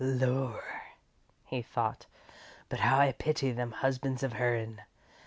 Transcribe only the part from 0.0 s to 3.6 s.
"Lor'," he thought, "but how I pity